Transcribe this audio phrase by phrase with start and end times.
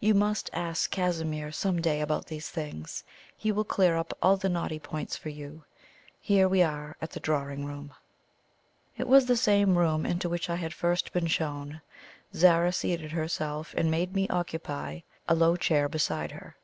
[0.00, 3.04] You must ask Casimir some day about these things;
[3.36, 5.62] he will clear up all the knotty points for you.
[6.20, 7.96] Here we are at the drawing room door."
[8.96, 11.82] It was the same room into which I had first been shown.
[12.34, 16.56] Zara seated herself, and made me occupy a low chair beside her.